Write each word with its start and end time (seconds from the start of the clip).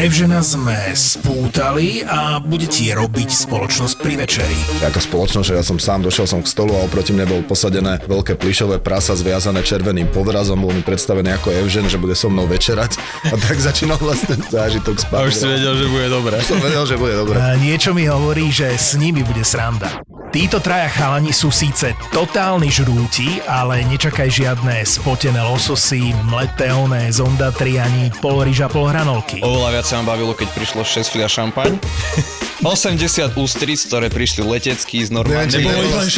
Evžena 0.00 0.40
sme 0.40 0.96
spútali 0.96 2.00
a 2.08 2.40
bude 2.40 2.64
ti 2.64 2.88
robiť 2.88 3.28
spoločnosť 3.44 4.00
pri 4.00 4.16
večeri. 4.16 4.56
Ako 4.80 4.96
spoločnosť, 4.96 5.44
že 5.52 5.54
ja 5.60 5.60
som 5.60 5.76
sám 5.76 6.00
došiel 6.00 6.24
som 6.24 6.40
k 6.40 6.48
stolu 6.48 6.72
a 6.72 6.88
oproti 6.88 7.12
mne 7.12 7.28
bol 7.28 7.44
posadené 7.44 8.00
veľké 8.08 8.40
plišové 8.40 8.80
prasa 8.80 9.12
zviazané 9.12 9.60
červeným 9.60 10.08
podrazom, 10.08 10.64
bol 10.64 10.72
mi 10.72 10.80
predstavený 10.80 11.36
ako 11.36 11.52
Evžen, 11.52 11.84
že 11.92 12.00
bude 12.00 12.16
so 12.16 12.32
mnou 12.32 12.48
večerať 12.48 12.96
a 13.28 13.36
tak 13.36 13.60
začínal 13.60 14.00
vlastne 14.00 14.40
zážitok 14.48 14.96
A 14.96 15.00
spať. 15.04 15.20
už 15.28 15.34
si 15.36 15.44
vedel, 15.44 15.74
že 15.76 15.86
bude 15.92 16.08
dobré. 16.08 16.36
Som 16.48 16.64
vedel, 16.64 16.84
že 16.88 16.96
bude 16.96 17.14
dobre. 17.20 17.36
A 17.36 17.60
niečo 17.60 17.92
mi 17.92 18.08
hovorí, 18.08 18.48
že 18.48 18.72
s 18.72 18.96
nimi 18.96 19.20
bude 19.20 19.44
sranda. 19.44 20.00
Títo 20.30 20.62
traja 20.62 20.86
chalani 20.86 21.34
sú 21.34 21.50
síce 21.50 21.90
totálni 22.14 22.70
žrúti, 22.70 23.42
ale 23.50 23.82
nečakaj 23.82 24.30
žiadne 24.30 24.78
spotené 24.86 25.42
lososy, 25.42 26.14
mleté 26.30 26.70
oné 26.70 27.10
zondatri 27.10 27.82
ani 27.82 28.14
pol 28.22 28.46
ryža, 28.46 28.70
pol 28.70 28.86
hranolky. 28.94 29.42
Oveľa 29.42 29.82
viac 29.82 29.86
sa 29.90 29.98
ma 29.98 30.14
bavilo, 30.14 30.30
keď 30.38 30.54
prišlo 30.54 30.86
6 30.86 31.18
fľa 31.18 31.26
šampaň. 31.26 31.70
80 32.60 33.40
ústric, 33.40 33.80
ktoré 33.88 34.12
prišli 34.12 34.44
letecky 34.44 35.00
z 35.00 35.08
normálne. 35.08 35.48
Neviem, 35.48 35.56
či 35.56 35.58
Nebolo 35.64 35.80
ich 35.80 35.88
nebolo 35.88 36.00
len 36.04 36.08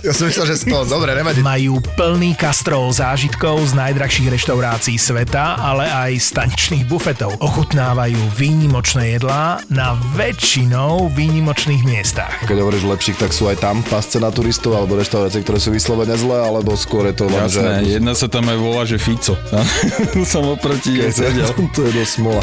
60? 0.00 0.08
Ja 0.08 0.12
som 0.16 0.24
myslel, 0.32 0.46
že 0.48 0.56
100. 0.64 0.88
Dobre, 0.88 1.10
nevadí. 1.12 1.40
Majú 1.44 1.74
plný 2.00 2.32
kastrol 2.32 2.88
zážitkov 2.96 3.60
z 3.68 3.72
najdrahších 3.76 4.28
reštaurácií 4.32 4.96
sveta, 4.96 5.60
ale 5.60 5.84
aj 5.84 6.16
staničných 6.16 6.88
bufetov. 6.88 7.36
Ochutnávajú 7.44 8.16
výnimočné 8.40 9.20
jedlá 9.20 9.60
na 9.68 9.92
väčšinou 10.16 11.12
výnimočných 11.12 11.84
miestach. 11.84 12.32
Keď 12.48 12.56
hovoríš 12.56 12.88
lepších, 12.88 13.20
tak 13.20 13.36
sú 13.36 13.52
aj 13.52 13.60
tam 13.60 13.84
pasce 13.84 14.16
na 14.16 14.32
turistov 14.32 14.80
alebo 14.80 14.96
reštaurácie, 14.96 15.44
ktoré 15.44 15.60
sú 15.60 15.76
vyslovene 15.76 16.16
zlé, 16.16 16.40
alebo 16.40 16.72
skôr 16.72 17.04
je 17.12 17.20
to 17.20 17.28
len, 17.28 17.52
Jasné, 17.52 17.84
že... 17.84 18.00
jedna 18.00 18.12
sa 18.16 18.32
tam 18.32 18.48
aj 18.48 18.58
volá, 18.58 18.82
že 18.88 18.96
Fico. 18.96 19.36
som 20.32 20.48
oproti 20.48 21.04
jej 21.04 21.12
sedel. 21.12 21.52
to 21.76 21.84
je 21.84 21.92
dosť 22.00 22.12
smola. 22.16 22.42